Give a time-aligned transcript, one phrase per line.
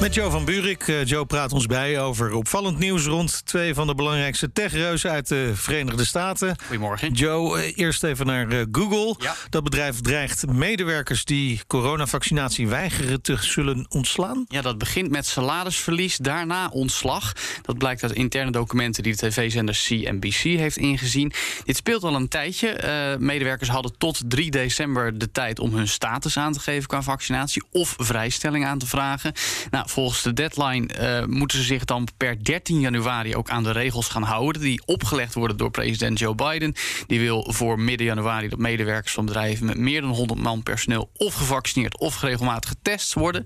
[0.00, 0.86] Met Joe van Buurik.
[0.86, 5.28] Uh, Joe praat ons bij over opvallend nieuws rond twee van de belangrijkste techreuzen uit
[5.28, 6.56] de Verenigde Staten.
[6.66, 7.12] Goedemorgen.
[7.12, 9.14] Joe, uh, eerst even naar uh, Google.
[9.18, 9.34] Ja.
[9.50, 14.44] Dat bedrijf dreigt medewerkers die coronavaccinatie weigeren te zullen ontslaan.
[14.48, 17.32] Ja, dat begint met salarisverlies, daarna ontslag.
[17.62, 21.32] Dat blijkt uit interne documenten die de tv-zender CNBC heeft ingezien.
[21.64, 23.16] Dit speelt al een tijdje.
[23.20, 27.64] medewerkers hadden tot 3 december de tijd om hun status aan te geven qua vaccinatie
[27.70, 29.32] of vrijstelling aan te vragen.
[29.70, 33.72] Nou, volgens de deadline uh, moeten ze zich dan per 13 januari ook aan de
[33.72, 34.62] regels gaan houden.
[34.62, 36.74] Die opgelegd worden door president Joe Biden.
[37.06, 41.10] Die wil voor midden januari dat medewerkers van bedrijven met meer dan 100 man personeel
[41.16, 43.44] of gevaccineerd of regelmatig getest worden.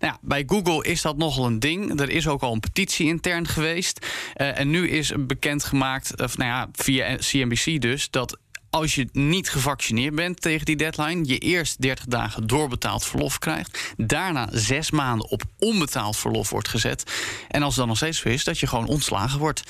[0.00, 2.00] Nou ja, bij Google is dat nogal een ding.
[2.00, 4.06] Er is ook al een petitie intern geweest.
[4.36, 8.38] Uh, en nu is bekendgemaakt, of nou ja, via CNBC dus, dat
[8.74, 13.94] als je niet gevaccineerd bent tegen die deadline, je eerst 30 dagen doorbetaald verlof krijgt,
[13.96, 17.12] daarna zes maanden op onbetaald verlof wordt gezet.
[17.48, 19.62] En als het dan nog steeds zo is, dat je gewoon ontslagen wordt.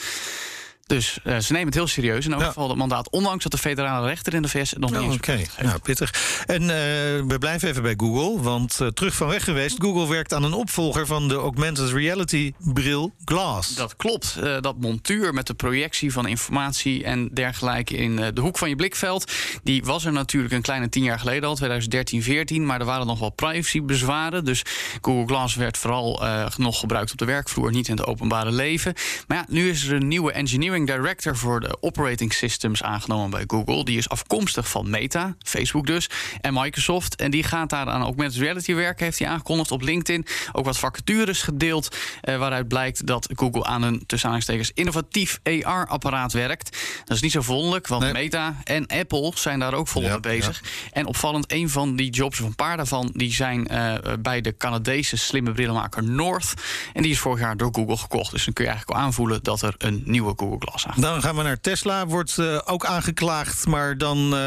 [0.87, 2.47] Dus uh, ze nemen het heel serieus in elk Ja.
[2.47, 3.11] geval dat mandaat.
[3.11, 5.63] Ondanks dat de federale rechter in de VS nog niet Oh, Oké, heeft.
[5.63, 6.43] nou pittig.
[6.47, 9.77] En uh, we blijven even bij Google, want uh, terug van weg geweest.
[9.83, 13.75] Google werkt aan een opvolger van de augmented reality bril Glass.
[13.75, 14.39] Dat klopt.
[14.61, 19.33] Dat montuur met de projectie van informatie en dergelijke in de hoek van je blikveld.
[19.63, 22.67] Die was er natuurlijk een kleine tien jaar geleden al, 2013, 14.
[22.67, 24.45] Maar er waren nog wel privacybezwaren.
[24.45, 24.63] Dus
[25.03, 26.23] Google Glass werd vooral
[26.57, 28.95] nog gebruikt op de werkvloer, niet in het openbare leven.
[29.27, 33.45] Maar ja, nu is er een nieuwe engineering director voor de operating systems aangenomen bij
[33.47, 33.85] Google.
[33.85, 37.17] Die is afkomstig van Meta, Facebook dus, en Microsoft.
[37.17, 40.27] En die gaat daar aan augmented reality werken, heeft hij aangekondigd op LinkedIn.
[40.53, 41.97] Ook wat vacatures gedeeld,
[42.29, 46.79] uh, waaruit blijkt dat Google aan een tussen aanhalingstekens innovatief AR-apparaat werkt.
[47.05, 48.13] Dat is niet zo verwonderlijk, want Nee.
[48.13, 50.63] Meta en Apple zijn daar ook volop Ja, bezig.
[50.93, 54.57] En opvallend, een van die jobs, of een paar daarvan, die zijn uh, bij de
[54.57, 56.55] Canadese slimme brillenmaker North.
[56.93, 58.31] En die is vorig jaar door Google gekocht.
[58.31, 61.37] Dus dan kun je eigenlijk al aanvoelen dat er een nieuwe Google Aan Dan gaan
[61.37, 62.07] we naar Tesla.
[62.07, 64.41] Wordt uh, ook aangeklaagd, maar dan uh,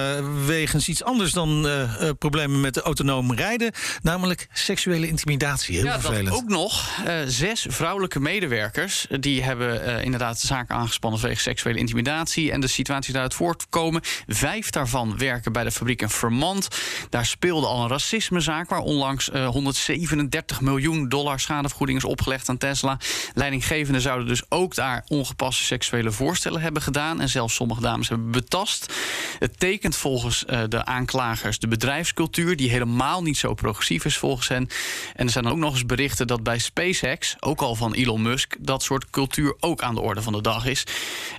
[0.45, 3.71] wegens iets anders dan uh, problemen met de autonoom rijden.
[4.01, 5.75] Namelijk seksuele intimidatie.
[5.75, 6.27] Heel ja, vervelend.
[6.27, 6.89] Dat ook nog.
[7.07, 12.51] Uh, zes vrouwelijke medewerkers die hebben uh, inderdaad zaken aangespannen vanwege seksuele intimidatie.
[12.51, 14.01] En de situatie daaruit voortkomen.
[14.27, 16.67] Vijf daarvan werken bij de fabriek in Vermont.
[17.09, 22.57] Daar speelde al een racismezaak waar onlangs uh, 137 miljoen dollar schadevergoeding is opgelegd aan
[22.57, 22.99] Tesla.
[23.33, 27.21] Leidinggevenden zouden dus ook daar ongepaste seksuele voorstellen hebben gedaan.
[27.21, 28.93] En zelfs sommige dames hebben betast.
[29.39, 34.47] Het tekent volgens uh, de aanklagers de bedrijfscultuur, die helemaal niet zo progressief is volgens
[34.47, 34.67] hen.
[35.15, 38.55] En er zijn ook nog eens berichten dat bij SpaceX, ook al van Elon Musk,
[38.59, 40.83] dat soort cultuur ook aan de orde van de dag is.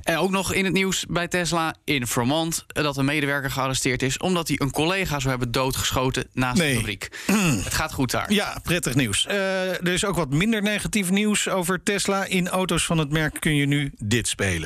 [0.03, 4.19] En ook nog in het nieuws bij Tesla in Vermont dat een medewerker gearresteerd is
[4.19, 6.71] omdat hij een collega zou hebben doodgeschoten naast Nee.
[6.71, 7.09] de fabriek.
[7.65, 8.33] het gaat goed daar.
[8.33, 9.27] Ja, prettig nieuws.
[9.31, 9.35] Uh,
[9.69, 12.25] er is ook wat minder negatief nieuws over Tesla.
[12.25, 14.58] In auto's van het merk kun je nu dit spelen.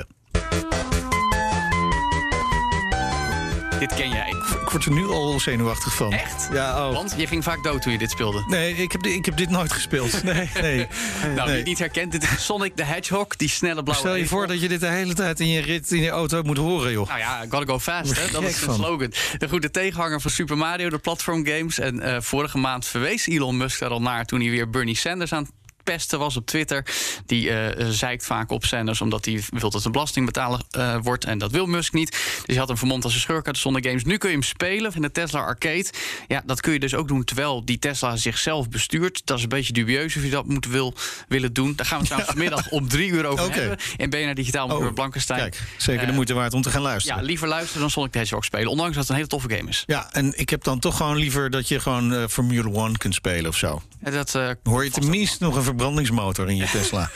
[3.82, 4.34] Dit ken jij.
[4.62, 6.12] Ik word er nu al zenuwachtig van.
[6.12, 6.48] Echt?
[6.52, 6.94] Ja, oh.
[6.94, 8.44] Want je ging vaak dood toen je dit speelde.
[8.46, 10.22] Nee, ik heb, ik heb dit nooit gespeeld.
[10.22, 10.86] Nee, nee.
[11.36, 14.26] nou, wie het niet herkent, dit is Sonic the Hedgehog, die snelle blauwe Stel je
[14.26, 16.92] voor dat je dit de hele tijd in je rit in je auto moet horen,
[16.92, 17.08] joh.
[17.08, 18.30] Nou ja, gotta go fast, hè?
[18.30, 19.12] Dat is de slogan.
[19.38, 21.78] De goede tegenhanger van Super Mario, de platformgames.
[21.78, 25.32] En uh, vorige maand verwees Elon Musk daar al naar toen hij weer Bernie Sanders
[25.32, 25.48] aan
[25.84, 26.86] pesten was op Twitter.
[27.26, 31.24] Die uh, zeikt vaak op Sanders omdat hij wil dat de belastingbetaler uh, wordt.
[31.24, 32.10] En dat wil Musk niet.
[32.10, 34.04] Dus hij had hem vermomd als een schurk uit de Games.
[34.04, 35.86] Nu kun je hem spelen in de Tesla Arcade.
[36.28, 39.22] Ja, dat kun je dus ook doen terwijl die Tesla zichzelf bestuurt.
[39.24, 40.94] Dat is een beetje dubieus of je dat moet wil,
[41.28, 41.72] willen doen.
[41.76, 43.78] Daar gaan we trouwens vanmiddag om drie uur over hebben.
[43.96, 45.40] In BNR Digitaal met Oh, Blankenstein.
[45.40, 47.18] Kijk, zeker de Eh, moeite waard om te gaan luisteren.
[47.20, 48.70] Ja, liever luisteren dan Sonic the Hedgehog spelen.
[48.70, 49.82] Ondanks dat het een hele toffe game is.
[49.86, 53.14] Ja, en ik heb dan toch gewoon liever dat je gewoon uh, Formule 1 kunt
[53.14, 53.82] spelen of zo.
[54.04, 57.10] Ja, dat, Hoor je tenminste nog een verbrandingsmotor in je Tesla.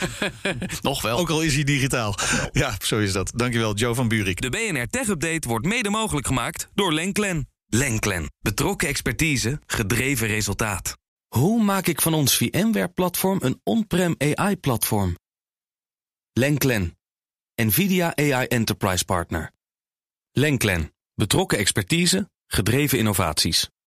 [0.81, 1.19] nog wel.
[1.19, 2.15] Ook al is hij digitaal.
[2.53, 3.33] Ja, zo is dat.
[3.35, 4.41] Dankjewel, Joe van Buurik.
[4.41, 7.49] De BNR Tech Update wordt mede mogelijk gemaakt door Lenklen.
[7.67, 8.31] Lenklen.
[8.41, 10.97] Betrokken expertise, gedreven resultaat.
[11.29, 15.17] Hoe maak ik van ons VMware-platform een on-prem AI-platform?
[16.33, 16.99] Lenklen.
[17.63, 19.53] NVIDIA AI Enterprise Partner.
[20.33, 20.93] Lenklen.
[21.15, 23.71] Betrokken expertise, gedreven innovaties.